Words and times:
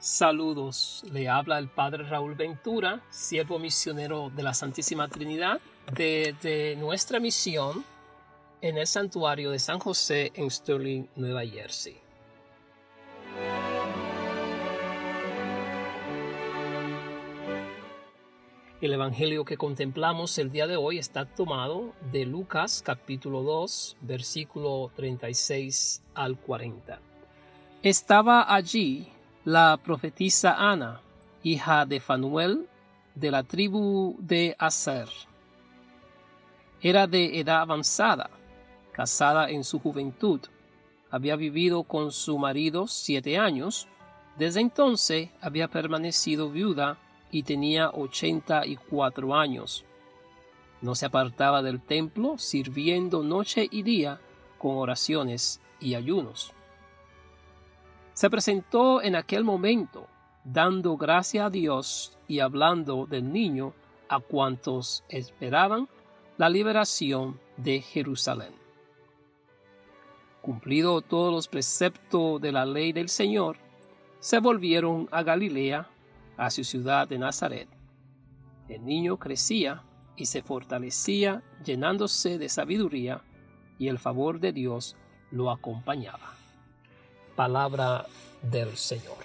Saludos, 0.00 1.04
le 1.12 1.28
habla 1.28 1.58
el 1.58 1.68
Padre 1.68 2.04
Raúl 2.04 2.34
Ventura, 2.34 3.02
siervo 3.10 3.58
misionero 3.58 4.30
de 4.34 4.42
la 4.42 4.54
Santísima 4.54 5.08
Trinidad, 5.08 5.60
de, 5.92 6.74
nuestra 6.80 7.20
misión 7.20 7.84
en 8.62 8.78
el 8.78 8.86
santuario 8.86 9.50
de 9.50 9.58
San 9.58 9.78
José 9.78 10.32
en 10.34 10.50
Sterling, 10.50 11.04
Nueva 11.16 11.44
Jersey. 11.44 11.98
El 18.80 18.94
Evangelio 18.94 19.44
que 19.44 19.58
contemplamos 19.58 20.38
el 20.38 20.50
día 20.50 20.66
de 20.66 20.76
hoy 20.76 20.96
está 20.96 21.26
tomado 21.26 21.92
de 22.10 22.24
Lucas 22.24 22.80
capítulo 22.82 23.42
2, 23.42 23.98
versículo 24.00 24.90
36 24.96 26.02
al 26.14 26.38
40. 26.38 26.98
Estaba 27.82 28.54
allí 28.54 29.12
la 29.44 29.78
profetisa 29.82 30.70
Ana, 30.70 31.00
hija 31.42 31.86
de 31.86 31.98
Fanuel, 31.98 32.68
de 33.14 33.30
la 33.30 33.42
tribu 33.42 34.16
de 34.18 34.54
Aser. 34.58 35.08
Era 36.82 37.06
de 37.06 37.40
edad 37.40 37.62
avanzada, 37.62 38.28
casada 38.92 39.48
en 39.48 39.64
su 39.64 39.78
juventud. 39.78 40.40
Había 41.10 41.36
vivido 41.36 41.84
con 41.84 42.12
su 42.12 42.38
marido 42.38 42.86
siete 42.86 43.38
años. 43.38 43.88
Desde 44.36 44.60
entonces 44.60 45.30
había 45.40 45.68
permanecido 45.68 46.50
viuda 46.50 46.98
y 47.30 47.42
tenía 47.42 47.88
ochenta 47.90 48.66
y 48.66 48.76
cuatro 48.76 49.34
años. 49.34 49.86
No 50.82 50.94
se 50.94 51.06
apartaba 51.06 51.62
del 51.62 51.80
templo, 51.80 52.36
sirviendo 52.36 53.22
noche 53.22 53.66
y 53.70 53.82
día 53.82 54.20
con 54.58 54.76
oraciones 54.76 55.60
y 55.80 55.94
ayunos 55.94 56.52
se 58.20 58.28
presentó 58.28 59.00
en 59.00 59.16
aquel 59.16 59.44
momento, 59.44 60.06
dando 60.44 60.98
gracia 60.98 61.46
a 61.46 61.50
Dios 61.50 62.18
y 62.28 62.40
hablando 62.40 63.06
del 63.06 63.32
niño 63.32 63.72
a 64.10 64.20
cuantos 64.20 65.04
esperaban 65.08 65.88
la 66.36 66.50
liberación 66.50 67.40
de 67.56 67.80
Jerusalén. 67.80 68.52
Cumplido 70.42 71.00
todos 71.00 71.32
los 71.32 71.48
preceptos 71.48 72.42
de 72.42 72.52
la 72.52 72.66
ley 72.66 72.92
del 72.92 73.08
Señor, 73.08 73.56
se 74.18 74.38
volvieron 74.38 75.08
a 75.12 75.22
Galilea, 75.22 75.88
a 76.36 76.50
su 76.50 76.62
ciudad 76.62 77.08
de 77.08 77.18
Nazaret. 77.18 77.70
El 78.68 78.84
niño 78.84 79.18
crecía 79.18 79.82
y 80.14 80.26
se 80.26 80.42
fortalecía 80.42 81.42
llenándose 81.64 82.36
de 82.36 82.50
sabiduría, 82.50 83.22
y 83.78 83.88
el 83.88 83.98
favor 83.98 84.40
de 84.40 84.52
Dios 84.52 84.94
lo 85.30 85.50
acompañaba 85.50 86.39
palabra 87.40 88.04
del 88.42 88.76
Señor. 88.76 89.16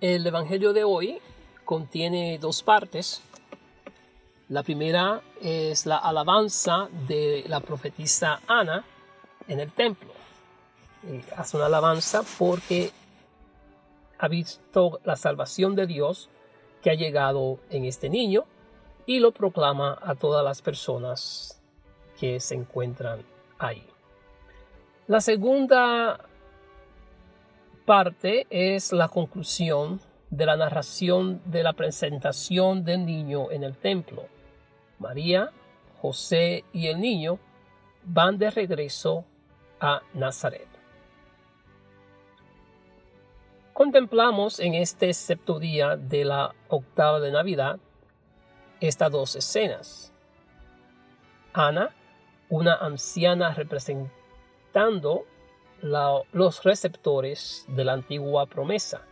El 0.00 0.26
Evangelio 0.26 0.72
de 0.72 0.82
hoy 0.82 1.20
contiene 1.64 2.40
dos 2.40 2.64
partes. 2.64 3.22
La 4.48 4.64
primera 4.64 5.20
es 5.40 5.86
la 5.86 5.98
alabanza 5.98 6.88
de 7.06 7.44
la 7.46 7.60
profetisa 7.60 8.40
Ana 8.48 8.84
en 9.46 9.60
el 9.60 9.70
templo. 9.70 10.12
hace 11.36 11.56
una 11.56 11.66
alabanza 11.66 12.24
porque 12.36 12.90
ha 14.18 14.26
visto 14.26 14.98
la 15.04 15.14
salvación 15.14 15.76
de 15.76 15.86
Dios 15.86 16.28
que 16.82 16.90
ha 16.90 16.94
llegado 16.94 17.58
en 17.70 17.84
este 17.84 18.08
niño 18.08 18.44
y 19.06 19.20
lo 19.20 19.32
proclama 19.32 19.98
a 20.02 20.14
todas 20.14 20.44
las 20.44 20.62
personas 20.62 21.62
que 22.18 22.40
se 22.40 22.54
encuentran 22.54 23.22
ahí. 23.58 23.84
La 25.06 25.20
segunda 25.20 26.20
parte 27.86 28.46
es 28.50 28.92
la 28.92 29.08
conclusión 29.08 30.00
de 30.30 30.44
la 30.44 30.56
narración 30.56 31.40
de 31.46 31.62
la 31.62 31.72
presentación 31.72 32.84
del 32.84 33.06
niño 33.06 33.50
en 33.50 33.64
el 33.64 33.76
templo. 33.76 34.26
María, 34.98 35.50
José 36.02 36.64
y 36.72 36.88
el 36.88 37.00
niño 37.00 37.38
van 38.04 38.38
de 38.38 38.50
regreso 38.50 39.24
a 39.80 40.02
Nazaret. 40.12 40.77
Contemplamos 43.78 44.58
en 44.58 44.74
este 44.74 45.14
sexto 45.14 45.60
día 45.60 45.96
de 45.96 46.24
la 46.24 46.52
octava 46.66 47.20
de 47.20 47.30
Navidad 47.30 47.78
estas 48.80 49.12
dos 49.12 49.36
escenas. 49.36 50.12
Ana, 51.52 51.94
una 52.48 52.74
anciana 52.74 53.54
representando 53.54 55.26
los 55.80 56.64
receptores 56.64 57.66
de 57.68 57.84
la 57.84 57.92
antigua 57.92 58.46
promesa, 58.46 59.02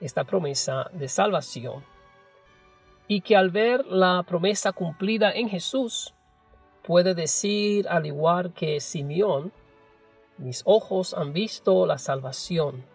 esta 0.00 0.24
promesa 0.24 0.88
de 0.94 1.08
salvación, 1.08 1.84
y 3.08 3.20
que 3.20 3.36
al 3.36 3.50
ver 3.50 3.84
la 3.84 4.22
promesa 4.22 4.72
cumplida 4.72 5.32
en 5.32 5.50
Jesús, 5.50 6.14
puede 6.82 7.14
decir 7.14 7.86
al 7.90 8.06
igual 8.06 8.54
que 8.54 8.80
Simeón, 8.80 9.52
mis 10.38 10.62
ojos 10.64 11.12
han 11.12 11.34
visto 11.34 11.84
la 11.84 11.98
salvación 11.98 12.90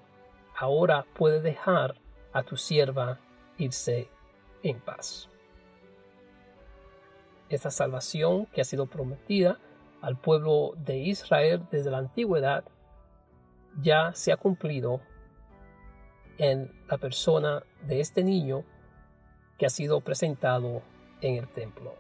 ahora 0.57 1.06
puede 1.13 1.40
dejar 1.40 1.95
a 2.34 2.44
tu 2.44 2.57
sierva 2.57 3.19
irse 3.57 4.09
en 4.63 4.79
paz. 4.81 5.29
Esta 7.50 7.69
salvación 7.69 8.47
que 8.47 8.62
ha 8.62 8.66
sido 8.66 8.88
prometida 8.88 9.59
al 10.01 10.18
pueblo 10.18 10.73
de 10.75 10.97
Israel 10.97 11.66
desde 11.72 11.91
la 11.91 12.00
antigüedad 12.00 12.66
ya 13.81 14.12
se 14.13 14.31
ha 14.31 14.38
cumplido 14.38 15.00
en 16.40 16.72
la 16.89 16.97
persona 16.97 17.63
de 17.84 18.00
este 18.00 18.24
niño 18.24 18.63
que 19.57 19.68
ha 19.68 19.69
sido 19.69 20.01
presentado 20.01 20.81
en 21.22 21.35
el 21.35 21.47
templo. 21.47 21.95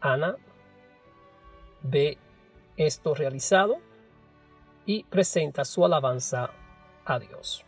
Ana 0.00 0.36
ve 1.82 2.18
esto 2.76 3.14
realizado 3.14 3.78
y 4.84 5.04
presenta 5.04 5.64
su 5.64 5.84
alabanza 5.84 6.50
a 7.06 7.18
Dios. 7.18 7.64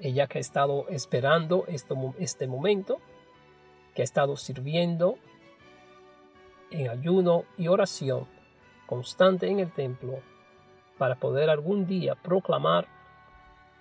Ella 0.00 0.26
que 0.26 0.38
ha 0.38 0.40
estado 0.40 0.86
esperando 0.88 1.64
este 1.68 2.46
momento, 2.46 3.00
que 3.94 4.02
ha 4.02 4.04
estado 4.04 4.36
sirviendo 4.36 5.16
en 6.70 6.88
ayuno 6.88 7.44
y 7.56 7.68
oración 7.68 8.26
constante 8.86 9.48
en 9.48 9.60
el 9.60 9.70
templo 9.70 10.20
para 10.98 11.16
poder 11.16 11.50
algún 11.50 11.86
día 11.86 12.14
proclamar 12.14 12.86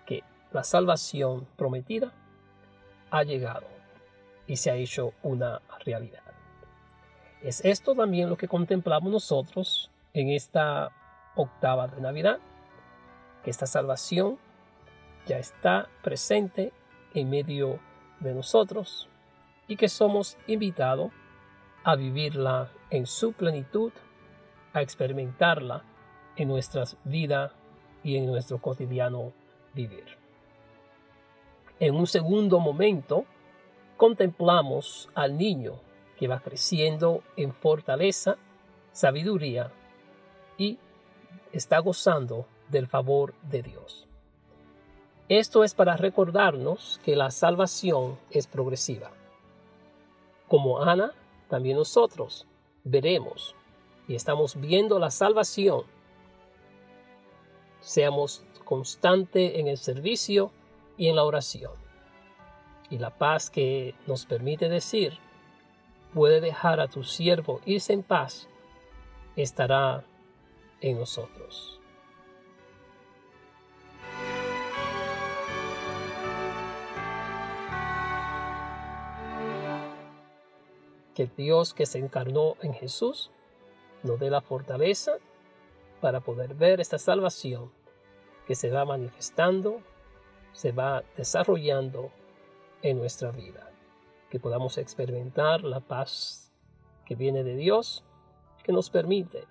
que 0.06 0.24
la 0.52 0.64
salvación 0.64 1.48
prometida 1.58 2.14
ha 3.12 3.24
llegado 3.24 3.68
y 4.48 4.58
se 4.58 4.72
ha 4.72 4.76
hecho 4.76 5.14
una 5.24 5.62
realidad. 5.86 6.24
Es 7.42 7.64
esto 7.64 7.96
también 7.96 8.30
lo 8.30 8.38
que 8.38 8.48
contemplamos 8.48 9.12
nosotros 9.12 9.90
en 10.14 10.30
esta 10.30 10.92
octava 11.36 11.88
de 11.88 12.02
Navidad 12.02 12.40
que 13.44 13.52
esta 13.52 13.68
salvación 13.68 14.38
ya 15.26 15.38
está 15.38 15.90
presente 16.02 16.74
en 17.14 17.30
medio 17.30 17.80
de 18.20 18.34
nosotros 18.34 19.08
y 19.68 19.76
que 19.76 19.90
somos 19.90 20.38
invitados 20.48 21.12
a 21.84 21.96
vivirla 21.96 22.70
en 22.90 23.06
su 23.06 23.34
plenitud, 23.34 23.92
a 24.74 24.82
experimentarla 24.82 25.84
en 26.36 26.48
nuestras 26.48 26.98
vidas 27.04 27.52
y 28.04 28.18
en 28.18 28.26
nuestro 28.26 28.60
cotidiano 28.60 29.34
vivir. 29.74 30.18
En 31.80 31.96
un 31.96 32.08
segundo 32.08 32.60
momento, 32.60 33.26
contemplamos 33.98 35.10
al 35.16 35.38
niño 35.38 35.80
que 36.18 36.28
va 36.28 36.40
creciendo 36.40 37.24
en 37.38 37.54
fortaleza, 37.54 38.38
sabiduría 38.92 39.72
y 40.58 40.78
está 41.54 41.80
gozando 41.80 42.46
del 42.70 42.88
favor 42.88 43.34
de 43.44 43.62
Dios. 43.62 44.08
Esto 45.28 45.64
es 45.64 45.76
para 45.76 45.96
recordarnos 45.96 47.00
que 47.04 47.16
la 47.16 47.30
salvación 47.30 48.18
es 48.32 48.48
progresiva. 48.48 49.12
Como 50.48 50.82
Ana, 50.82 51.14
también 51.50 51.78
nosotros 51.78 52.48
veremos 52.84 53.56
y 54.08 54.16
estamos 54.16 54.60
viendo 54.60 54.98
la 54.98 55.12
salvación. 55.12 55.84
Seamos 57.80 58.44
constantes 58.66 59.54
en 59.56 59.68
el 59.68 59.78
servicio 59.78 60.52
y 60.98 61.10
en 61.10 61.16
la 61.16 61.24
oración. 61.24 61.74
Y 62.90 62.98
la 62.98 63.12
paz 63.12 63.52
que 63.52 63.94
nos 64.08 64.26
permite 64.26 64.68
decir, 64.68 65.20
puede 66.14 66.42
dejar 66.42 66.80
a 66.80 66.88
tu 66.88 67.04
siervo 67.04 67.62
irse 67.66 67.94
en 67.94 68.02
paz, 68.02 68.50
estará 69.36 70.04
en 70.82 70.98
nosotros. 70.98 71.79
Que 81.20 81.30
Dios 81.36 81.74
que 81.74 81.86
se 81.86 82.00
encarnó 82.00 82.56
en 82.62 82.74
Jesús 82.74 83.30
nos 84.04 84.22
dé 84.22 84.30
la 84.30 84.40
fortaleza 84.40 85.18
para 86.00 86.22
poder 86.22 86.56
ver 86.56 86.80
esta 86.80 86.98
salvación 86.98 87.74
que 88.48 88.56
se 88.56 88.70
va 88.70 88.86
manifestando, 88.86 89.82
se 90.54 90.72
va 90.72 91.04
desarrollando 91.18 92.10
en 92.82 93.00
nuestra 93.00 93.32
vida. 93.32 93.70
Que 94.30 94.40
podamos 94.40 94.78
experimentar 94.78 95.66
la 95.66 95.82
paz 95.82 96.54
que 97.06 97.16
viene 97.16 97.44
de 97.44 97.58
Dios, 97.58 98.06
que 98.64 98.72
nos 98.72 98.90
permite, 98.90 99.44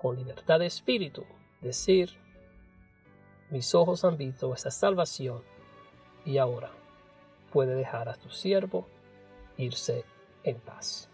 con 0.00 0.14
libertad 0.14 0.60
de 0.60 0.66
espíritu, 0.66 1.24
decir, 1.60 2.20
mis 3.50 3.74
ojos 3.74 4.04
han 4.04 4.16
visto 4.16 4.54
esta 4.54 4.70
salvación 4.70 5.42
y 6.24 6.38
ahora 6.38 6.70
puede 7.52 7.74
dejar 7.74 8.08
a 8.08 8.14
tu 8.14 8.30
siervo 8.30 8.86
irse 9.56 10.04
en 10.44 10.56
paz. 10.60 11.09